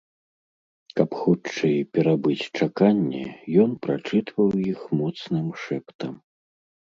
[0.99, 3.21] Каб хутчэй перабыць чаканне,
[3.65, 6.13] ён прачытваў іх моцным шэптам.